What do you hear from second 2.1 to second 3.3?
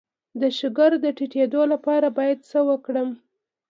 باید څه وکړم؟